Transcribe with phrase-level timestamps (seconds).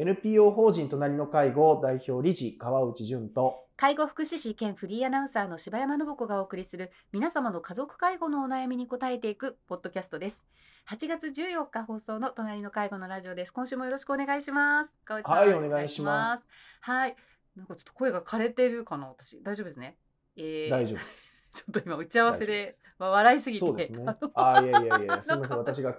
[0.00, 10.44] NPO 法人隣の介護代表理事川内淳と介護福祉士兼フリーアナウンサーの柴山信子がお送りする皆様の家族介護のお悩みに答えていくポッドキャストです。
[10.88, 13.52] 8月14日放送の隣の介護のラジオです。
[13.52, 14.96] 今週もよろしくお願いします。
[15.04, 16.48] 川内さんはいお願いします。
[16.80, 17.16] はい。
[17.56, 19.42] なんかちょっと声が枯れてるかな私。
[19.42, 19.96] 大丈夫ですね、
[20.36, 20.98] えー、大丈夫。
[20.98, 23.66] で すちょっと今打ち合わせで、まあ、笑いすぎて。
[23.66, 24.06] そうですね。
[24.34, 25.58] あいやいやいやすみません。
[25.58, 25.96] 私が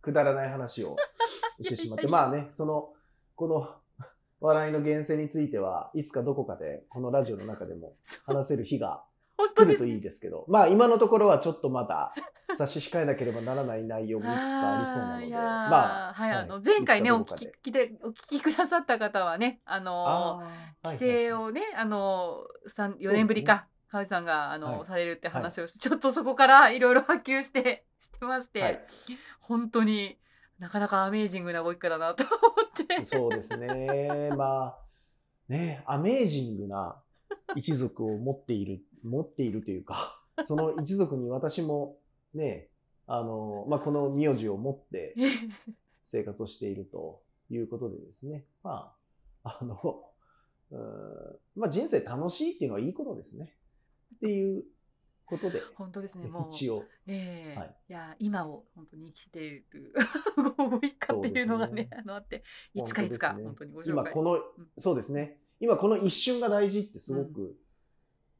[0.00, 0.96] くだらない話を
[1.60, 2.08] してしまって。
[2.08, 2.94] まあねその
[3.36, 3.68] この
[4.40, 7.94] 笑いの源泉についてはいつかどこかでこのラジオの中でも
[8.26, 9.02] 話せる日が
[9.54, 12.12] 来るといいですけど、まあ今のところはちょっとまだ
[12.56, 20.42] 差し控えなければならない内容もいくつかありそうなので、まあ、はい、あの前回ねお聞きでお聞きくださった方はね、あの
[20.84, 22.44] 規制をね、あの
[22.76, 23.66] 三四年ぶりか。
[23.90, 28.80] 河合さんがあの、はい、されるって話をして、ちょっとそこからいろいろ波及してしてまして、はい、
[29.40, 30.16] 本当に
[30.58, 32.32] なかなかアメージングなご一家だなと思
[32.94, 33.04] って。
[33.04, 34.30] そうですね。
[34.36, 34.78] まあ、
[35.48, 36.96] ね、アメージングな
[37.56, 41.96] 一族を持っている、持っているというか、その一族に私も
[42.34, 42.68] ね、
[43.06, 45.14] あの、まあ、この名字を持って
[46.06, 48.92] 生活をしているということでですね、ま
[49.42, 50.04] あ、あの、
[50.70, 50.80] うん
[51.56, 53.52] まあ、人生楽しいっていうのはいいことですね。
[54.16, 54.62] っていう
[55.32, 55.62] ことで。
[55.74, 56.28] 本当ですね。
[56.28, 56.84] もう一応。
[57.06, 59.92] ええーはい、いや今を本当に生きている
[60.56, 62.44] ご一家っていうのがね、ねあのあって
[62.74, 63.92] いつかいつか、本当にご紹介。
[63.92, 64.38] 今この、
[64.78, 65.38] そうですね。
[65.60, 67.56] 今この一瞬が大事ってすごく、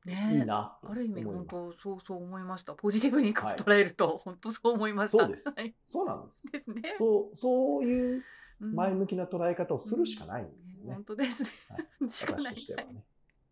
[0.06, 2.74] うん、ね、いいなある意味本当そうそう思いました。
[2.74, 5.24] ポジティブに捉えると、はい、本当そう思いました。
[5.24, 5.44] そうです。
[5.88, 6.52] そうなんです。
[6.52, 6.94] ですね。
[6.98, 8.22] そうそういう
[8.60, 10.88] 前向きな捉え方をするしかないんですよね。
[10.88, 11.50] うん、本当ですね。
[11.68, 12.10] はい、
[12.60, 13.04] しね。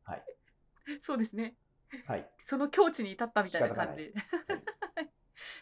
[0.04, 0.24] はい。
[1.02, 1.54] そうですね。
[2.06, 4.12] はい、その境地に至ったみたいな感じ。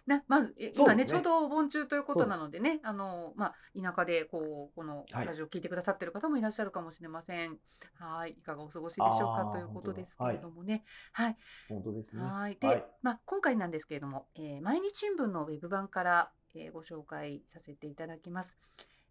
[0.07, 7.59] な まず、今ね、ね、ちょうどお盆中ということなのでねあの、まあ、田舎でこうこのラジオを聞いてくださってる方もいらっしゃるかもしれません。
[7.99, 10.85] はい、いかがお過ごしでしょうかということですけれどもね。
[11.13, 11.37] はい、
[11.69, 12.23] 本当ですね。
[12.23, 12.57] はい。
[12.57, 18.57] で、はい、まあ、今回なんですけれども、えー、毎日新聞のウェブ版から、えー、ご紹介させていただきます。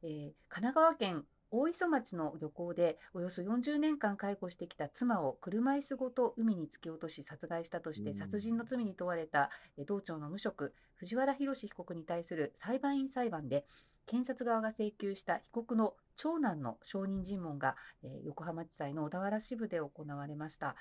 [0.04, 9.50] えー、神奈川県大磯町の漁港でおよそ40年間介護してきた妻を車椅子ごと海に突き落とし殺害したとして殺人の罪に問われた
[9.88, 13.66] 道庁の無職藤原宏被告に対する裁判員裁判で
[14.08, 20.76] 検察側が請求した被告の長男の証人尋問が、え横浜地裁の小田原支部で行われました、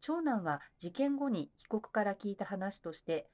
[0.00, 3.28] 長男は事件後に被告から聞いた話として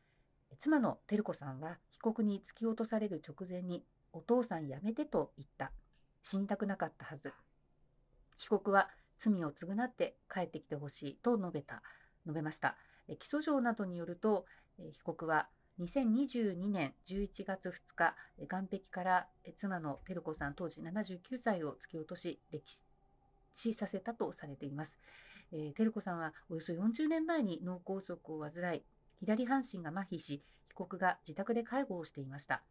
[0.58, 5.72] 妻の照子さんは被告に突き落とされる直前にお父さんやめてと言った
[6.22, 7.32] 死にたくなかったはず。
[8.38, 8.88] 被告は
[9.18, 11.82] 罪を償って帰ってきてほしいと述べた、
[12.26, 12.76] 述べました。
[13.18, 14.46] 起訴状などによると、
[14.78, 15.48] 被告は
[15.80, 22.72] 2022年11月2日、岸壁から妻の照子さん当時79歳を突き落とし、歴
[23.54, 24.98] 死させたとされています。
[25.52, 28.82] えー、照子さんはおよそ40年前に脳梗塞を患い、
[29.20, 32.62] 左半身が麻痺し、被告が自宅で介護をしていました。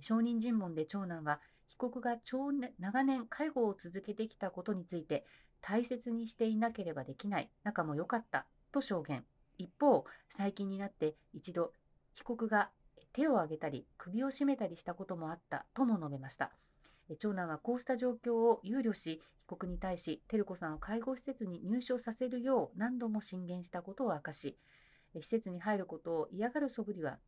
[0.00, 5.24] 証人尋問で長男は被告が長長年介護を続けてきたことについて
[5.60, 9.24] 大切にしていなければできない仲も良かったと証言。
[9.56, 11.72] 一方最近になって一度
[12.14, 12.70] 被告が
[13.12, 16.50] 手を挙げたり首を絞めたりしたこともあったとも述べました。
[17.18, 24.56] 長男はこうした状況を憂慮し被告に対し照子さんを介護施設に入所させるよう何度も進言したことを明かし
[25.14, 27.18] 施設に入ることを嫌がる素振りは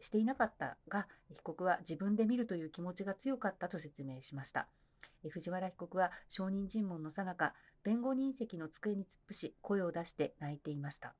[0.00, 4.68] していなかったが、被告は自分で見るという気持ちが強かったと説明しました。
[5.28, 11.14] 藤原被告は証人尋問のさなか、弁護人席の机に突っ伏し、声を出して泣いていました。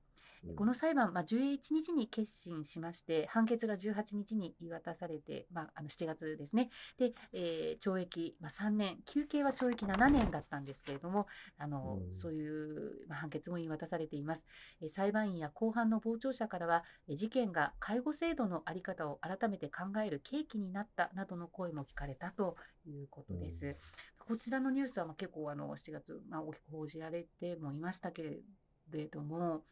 [0.56, 11.26] この裁判、まあ、11日に結審しまして、判決が18日に言い渡されて、まあ、あの7月ですね、でえー、懲役、まあ、3年、求刑は懲役7年だったんですけれども、
[11.58, 14.44] あのそういう、まあ、判決も言い渡されています。
[14.80, 23.76] えー、裁判員や公判の傍聴者からは、えー、事件が介護制度の在り方を改めて考える契機になったなどの声も聞かれたということです。
[24.18, 28.42] こちらのニュースはまあ結構あの7月、まあ、大きく報じられてもいましたけ
[28.90, 29.64] れども、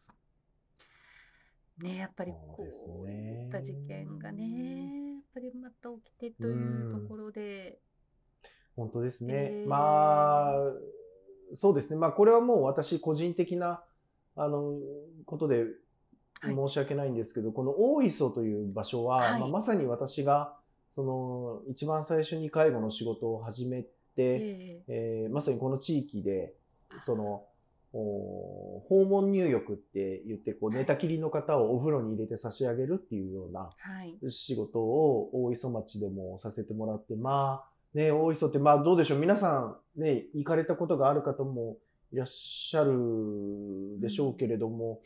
[1.81, 2.65] ね、やっぱりこ
[3.05, 7.79] ういった事件がね、やっぱりまた起きてというところで。
[8.77, 9.35] 本当ですね。
[9.35, 10.55] えー、まあ、
[11.55, 11.97] そうですね。
[11.97, 13.83] まあ、これはもう私個人的な、
[14.37, 14.75] あの、
[15.25, 15.67] ことで
[16.43, 20.57] 申し訳ないんですけど、はい、この大磯という場所は、はい、まあ、まさに私が、
[20.95, 26.55] その、一番最初に介護の仕事を始めて、えー、えー、まさにこの地域で、
[26.99, 27.45] その、
[27.93, 33.70] 訪問入浴って言ってこう寝たきりの方をお風呂に入れて差し上げるっていうような
[34.31, 41.79] 仕事を大磯町でもさせてもらってまあね、大磯って、まあどうでしょう、皆さんね、行かれたことがある方も
[42.12, 45.00] いらっしゃるでしょうけれども、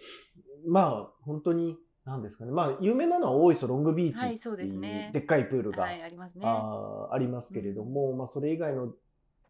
[0.67, 6.45] まあ本当に、なんですかね、まあ有名なのは大磯ロングビーチっていうでっかいプールが、はい、ありますね。
[6.45, 8.93] ありますけれども、まあそれ以外の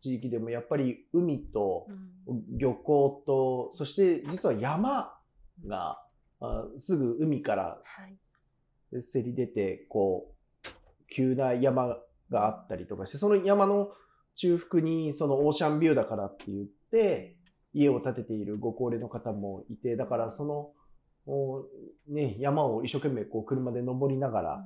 [0.03, 1.87] 地域でもやっぱり海と
[2.27, 2.59] うん。
[2.59, 5.13] 漁港と、そして実は山
[5.67, 5.99] が
[6.41, 9.03] あすぐ海からはい。
[9.03, 10.35] せり出て、こ
[10.65, 10.69] う、
[11.09, 11.97] 急な山
[12.31, 13.91] があったりとかして、その山の
[14.35, 17.37] 中腹にそのオーシャンビューだからって言って、
[17.73, 20.73] 家を建てているご高齢の方もいて、だからその、
[21.27, 21.65] お
[22.09, 24.65] ね、山を一生懸命こう車で登りながら、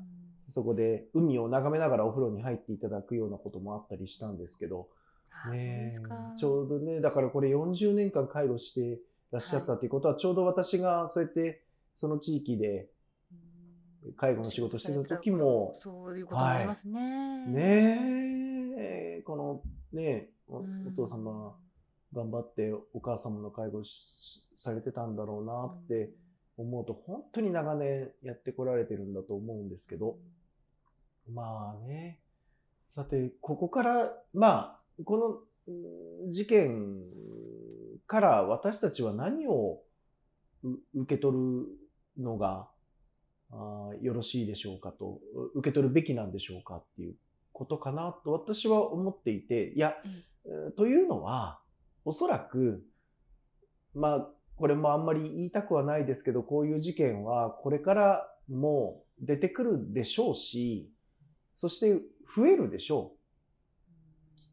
[0.49, 4.89] そこで海を眺めながらお風呂に入っていただくようなこともあったりしたんですけど、
[5.51, 5.95] ね。
[6.39, 9.01] ちょうどね、だからこれ40年間介護して
[9.31, 11.63] らっしゃったということは、ちょうど私がそうやって
[11.95, 12.89] その地域で
[14.05, 14.13] うん。
[14.15, 17.47] 介護の仕事してた時も、そういうこともありますね。
[17.47, 19.63] ねえ、この
[19.93, 20.87] ね、おうん。
[20.89, 21.57] お父様
[22.13, 26.11] 頑張ってお母様の介護しされてたんだろうなって
[26.57, 30.19] 思うと、本当に長年やってこられてるんだと思うんですけど、
[31.33, 32.21] まあね。
[32.91, 35.17] さて、ここから、まあ、こ
[35.69, 37.03] のうん事件
[38.07, 39.83] から私たちは何を
[40.63, 42.69] う受け取るのが
[43.53, 47.15] あーよろしいでしょうかと、う受け取るべきなんでしょうかっていう
[47.53, 49.97] ことかなと私は思っていて、いや、
[50.45, 51.61] えーというのは、
[52.05, 52.85] おそらく、
[53.95, 60.91] まあ、これもあんまり言いたくはないですけど、こういう事件はこれからも出てくるでしょうし、
[61.57, 62.01] そして
[62.35, 63.16] 増えるでしょう。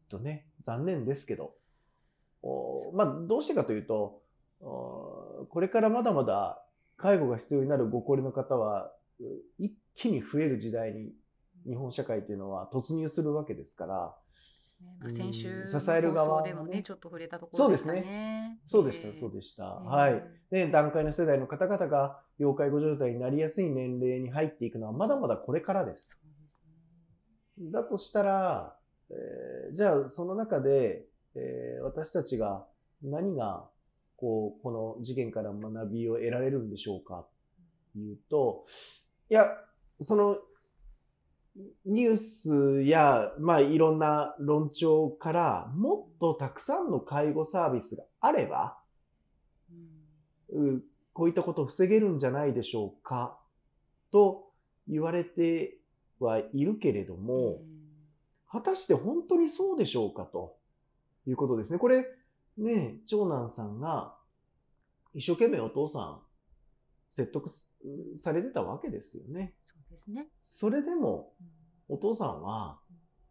[0.08, 1.54] とね、残念ですけど。
[2.42, 4.22] おまあ、どうしてかというと、
[4.60, 6.62] おこれからまだまだ
[6.96, 9.24] 介護が必要になるご高齢の方は、う
[9.58, 11.12] 一気に増える時代に
[11.66, 14.14] 日本社会というのは突入するわけですから、
[14.80, 18.58] ねまあ、先週うん支える側でもね、ちょっと触れたところでしたそうね。
[18.64, 19.64] そうでした、ええそうでした。
[19.64, 20.24] ええはい。
[20.50, 26.20] で、段階の世代の方々が要介護状態になりやすい年齢に入っていくのはまだまだこれからです。
[27.58, 28.76] だとしたら、
[29.10, 31.04] えーじゃあその中で、
[31.34, 32.64] えー私たちが
[33.02, 33.68] 何が
[34.16, 37.26] こうこの事件から学びを得られるんでしょうか
[37.92, 38.66] というと、
[39.30, 39.46] いや、
[40.00, 40.38] その
[41.84, 48.76] ニュースや、まあ、いろんな論調からもっとたくさんの介護サービスがあれば、
[50.52, 50.76] うん。
[50.76, 53.38] うこういったことを防げるんじゃないでしょうか
[54.10, 54.50] と
[54.88, 55.78] 言われて
[56.18, 57.60] はいるけれども、
[58.54, 60.56] 果たして本当にそうでしょうかと
[61.26, 61.78] いうことですね。
[61.80, 62.06] これ、
[62.56, 64.16] ね、長男さんが
[65.12, 66.20] 一生懸命お父さん
[67.10, 67.74] 説得す
[68.16, 69.54] されてたわけですよね。
[69.66, 70.28] そうですね。
[70.42, 71.46] それでもうん
[71.88, 72.78] お父さんは、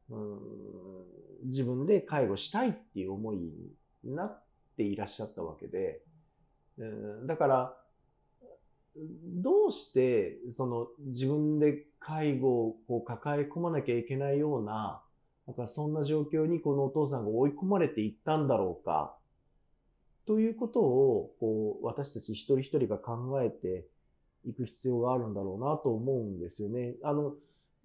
[0.09, 1.05] うーん
[1.45, 3.37] 自分で介護したいっていう思い
[4.03, 4.43] になっ
[4.77, 6.01] ていらっしゃったわけで、
[6.77, 6.85] う
[7.23, 7.77] んだから、
[8.95, 15.01] どうしてその自分で介護をこう抱え込まなきゃいけないような、
[15.47, 19.15] なんかそんな状況にこのお父さんが追い込まれていったんだろうか、
[20.25, 23.85] ということをこう私たち一人一人が考えて
[24.45, 26.95] いく必要があるんだろうなと思うんですよね。
[27.03, 27.35] あの、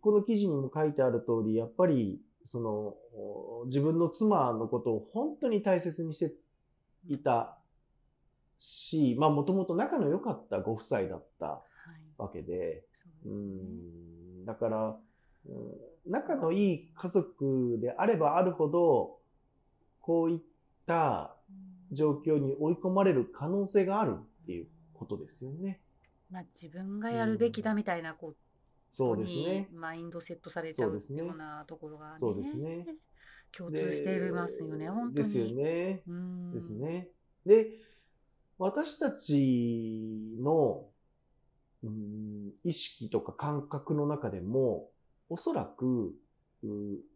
[0.01, 2.71] この記事にも書いてある通り、やっぱり、その、
[3.15, 6.35] お自分の妻のことを本当に大切にして
[7.09, 7.59] いた
[8.59, 11.63] し、まあもともと仲の良かったご夫妻だったは
[11.97, 12.01] い。
[12.17, 15.08] わけで、そううですねん、だから、うん
[16.07, 19.19] 仲のいい家族であればあるほど、
[20.01, 20.39] こういっ
[20.87, 25.81] たうん状況に追い込まれる可能性があるっていうことですよね。
[26.31, 28.35] まあ、自分がやるべきだみたいなこ
[28.91, 29.69] そとにうですね。
[29.73, 32.87] マインドセットされちゃうようなところがねそうですね
[33.57, 35.15] 共通していますよね、本当に。
[35.15, 36.03] ですよね。
[36.07, 36.71] うんです。
[36.75, 37.09] ね。
[37.47, 37.69] で、
[38.59, 40.85] 私たちの、
[41.83, 44.91] うん、意識とか感覚の中でも、
[45.29, 46.15] おそらく、
[46.63, 46.67] う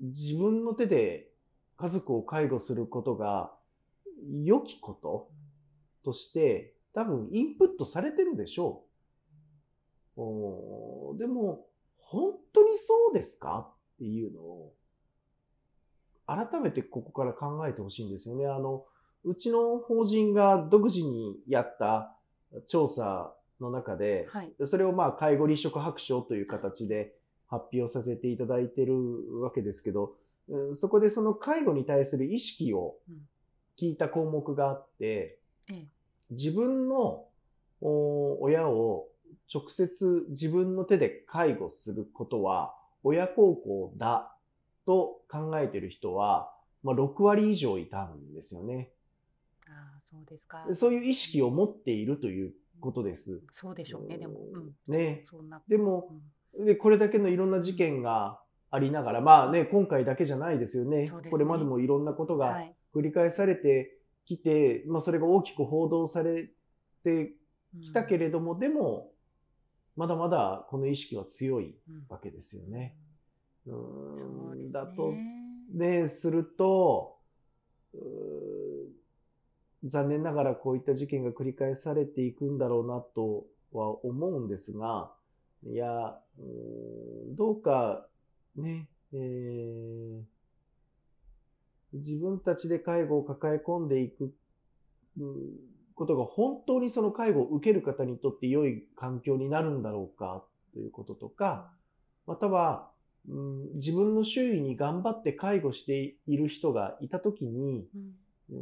[0.00, 1.30] 自分の手で
[1.76, 3.52] 家族を介護することが
[4.44, 5.30] 良きこと
[6.04, 8.84] として、多分インプットされてるでしょ
[10.16, 10.20] う。
[10.20, 11.66] おーでも、
[11.96, 13.72] 本当にそうですか？
[13.94, 14.74] っていうのを、
[16.26, 18.46] 改めてここから考えてほしいんですよね。
[18.46, 18.84] あの、
[19.24, 22.14] うちの法人が独自にやった
[22.66, 24.52] 調査の中で、はい。
[24.66, 27.14] それをまあ介護立食白書という形で
[27.52, 30.14] 発表させていただいてるわけですけど、
[30.48, 33.16] うんそこでその介護に対する意識をうん
[33.78, 35.86] 聞いた項目があって、ええ
[36.30, 37.26] 自分の
[37.82, 39.08] お親を
[39.52, 44.34] 直接自分の手で介護することは親孝行だ
[44.86, 48.90] と考えてる人は、まあ、6割以上いたんですよね。
[49.66, 50.66] ああ、そうですか。
[50.72, 53.42] そういう意識を持っているということです。
[53.52, 54.40] そうでしょうね、でも。
[54.52, 54.72] うん。
[54.86, 55.26] ね。
[55.68, 56.22] でも、うん
[56.58, 58.40] で、これだけのいろんな事件が
[58.70, 61.04] ありながら、まあね、今回だけじゃないですよね。
[61.04, 62.74] ねこれまでもいろんなことがはい。
[62.94, 66.50] 繰り返されてきて、まあそれが大きく報道され
[67.04, 67.32] て
[67.80, 69.12] きたけれれども、でも、
[69.96, 72.96] まだまだこの意識は強いどわけですよね。
[73.66, 75.12] うそうですねだと
[75.74, 77.16] ね、すると、
[79.84, 85.21] 残念ながらこういった事件が繰り返されていくんだろうなとは思うんですが、い
[85.70, 88.06] や、うーんどうか
[88.56, 90.22] ね、えー
[91.94, 94.32] 自分たちで介護を抱え込んでいく
[95.20, 95.36] うん
[95.94, 100.42] ことが本当にその介護を受ける方にとって良い環境になるんだろうか
[100.72, 101.70] ということとか、
[102.26, 102.88] または、
[103.28, 107.86] うん、自分の周囲に頑張って介護している人がいたときに、
[108.50, 108.56] うん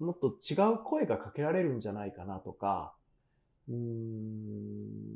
[0.00, 2.94] うん、もっと違う声がかけられるんじゃないかなとか、
[3.68, 5.11] うん、はい。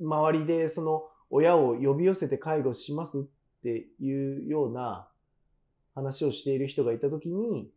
[0.00, 3.22] 周りでその親を呼び寄せて介護しますっ
[3.62, 5.08] ていうような
[5.94, 7.70] 話をしている人がいたときに、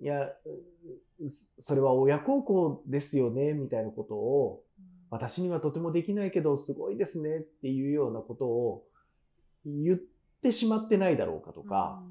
[0.00, 4.64] いや、うそれは親孝行ですよね、みたいなことを、
[5.10, 8.84] 私にはとてもできないけど、すごいですねっていうようなことを
[9.64, 9.98] 言っ
[10.42, 12.02] てしまってないだろうかとか、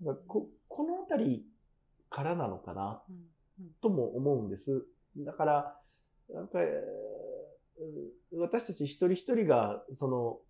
[0.00, 1.44] うん、なんかここのあたり
[2.10, 3.16] からなのかなうん
[3.80, 4.86] とも思うんです。
[5.16, 5.80] だから、
[6.32, 7.33] なんか、えー
[8.32, 10.40] 私たち一人一人が、その、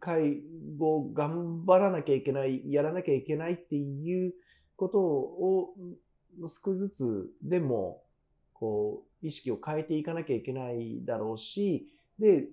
[0.00, 0.42] 介
[0.76, 4.34] 護を頑張らなきゃいけない、やらなきゃいけないっていう
[4.76, 5.74] ことを、
[6.48, 8.02] 少しずつでも、
[8.52, 12.48] こう、意識を変えていかなきゃいけないだろうし、で、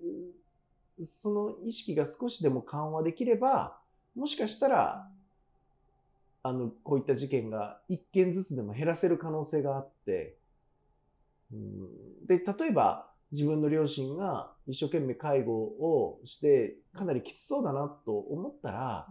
[1.04, 3.78] その意識が少しでも緩和できれば、
[4.14, 5.10] もしかしたら、
[6.42, 10.36] あの、こういった事件が一件ずつでも減らせる可能性があって、
[12.26, 19.08] で、例えば自分の両親が一生懸命介護をしてかなりきつそうだなと思ったら、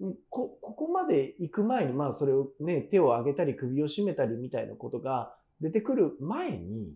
[0.00, 0.14] うん。
[0.28, 6.94] こ、ここまで行く前に、まあそれをね、手を上げたり首を絞めたりみたいなことが出てくる前に、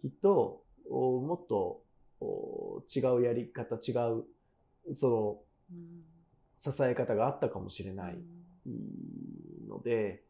[0.00, 1.82] きっと、おもっと
[2.20, 4.24] お違うやり方、違う、
[4.94, 5.38] その、
[5.72, 6.10] うん
[6.60, 8.18] 支え方があったかもしれない
[8.66, 9.66] うん。
[9.66, 10.22] ので、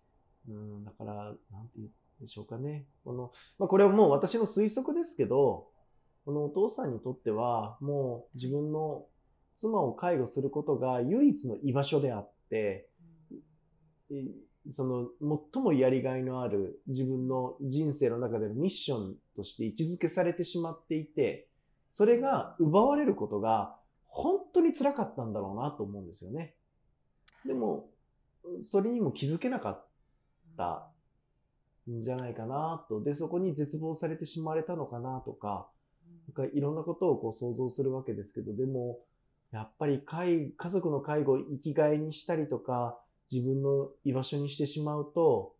[0.49, 1.41] うん、だから、なんて
[1.77, 1.91] 言うん
[2.21, 2.87] でしょうかね。
[3.05, 5.69] この、まあ、これはもう私の推測ですけど、
[6.25, 9.07] このお父さんにとっては、もう自分の
[9.57, 12.89] 妻を介護することが唯一の居場所であって、
[14.11, 14.25] え
[14.71, 15.09] その
[15.53, 21.49] 最もやりがいのある自分の人生の中でのミッションとして位置づけされてしまっていて、
[21.89, 26.55] それが奪われることが本当に辛かったんだろうなと思うんですよね。
[27.47, 27.89] でも、
[28.71, 29.87] それにも気づけなかっ
[30.57, 30.90] た
[31.91, 33.03] んじゃないかなと。
[33.03, 35.69] で、そこに絶望されてしまわれたのかなとか、
[36.29, 38.99] なんかいろんなことをこう想像するわけですけど、でも、
[39.53, 45.55] やっぱり介家族の介護を生きがいにしたりとか、自分の居場所にしてしまうと、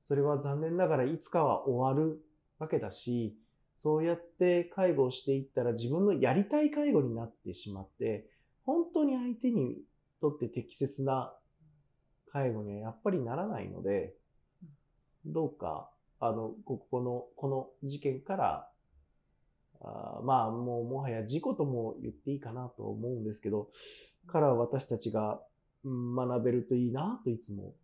[0.00, 2.20] それは残念ながらいつかは終わる
[2.58, 3.36] わけだし、
[3.76, 8.30] そうやって介護をしていったら自分のやりたい介護になってしまって、
[8.64, 9.78] 本当に相手に
[10.20, 11.34] とって適切な
[12.32, 14.14] 介護にはやっぱりならないので、
[15.26, 15.90] どうか、
[16.20, 18.68] あの、ここの、この事件から、
[19.80, 23.70] あーまあ、もう、もはや事故とも言っていいかなと思うんですけど、
[24.26, 25.40] から私たちが
[25.84, 27.74] うん学べるといいなといつも、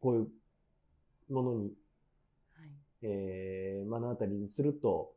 [0.00, 1.72] こういうものに、
[2.54, 2.70] はい
[3.02, 5.12] えー目の当たりにすると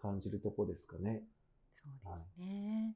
[0.00, 1.22] 感じるとこですかね。
[2.04, 2.94] そうですね。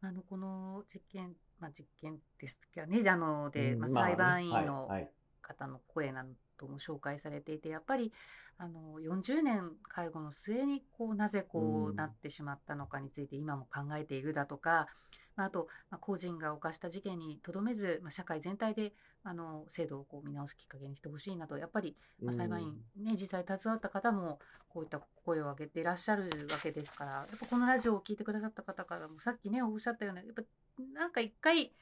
[0.00, 5.10] あのこの実験、まあ、実験ですかね、あので、まあ、裁判員はいのはい
[5.42, 6.24] 方の声な
[6.66, 8.12] ども紹介されていて、やっぱり
[8.58, 14.86] あの40年介護の末にこうなぜこううんなってしまったのかについて今も考えているだとか、
[15.36, 18.92] まああと、まあ、個人が犯した事件にとどめず、まあ、社会全体で
[19.24, 30.42] あの制度をこう見直すきっかけにしてほしいなと、やっぱり、まあ、裁判員、ね、実際携わった方もこういった声を上げていらっしゃるわけですから、やっぱこのラジオを聞いてくださった方からもさっきねおっしゃったようなやっぱ
[30.94, 31.72] なんか一回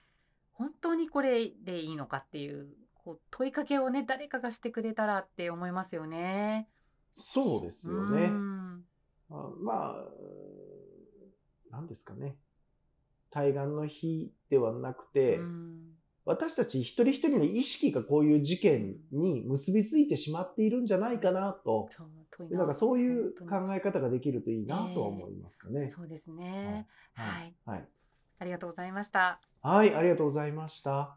[0.53, 2.69] 本当にこれでいいのかっていう
[3.05, 6.69] こう問いかけをね誰かがしてくれたらって思いますよね。
[7.15, 8.29] そうですようね。
[8.29, 8.85] ん
[9.31, 10.05] あまあ、
[11.71, 12.37] 何ですかね。
[13.31, 25.81] 対岸の火ではなくて、うん私たち一人一人の意識がこういう事件に結びついてしまっているんじゃないかなと、そうなんかそういう本考え方ができるといいなとは思いますかね。
[25.81, 26.87] 当にそうですね。
[27.15, 27.89] はい、はい。
[28.39, 29.41] ありがとうございました。
[29.63, 31.17] はい、ありがとうございました。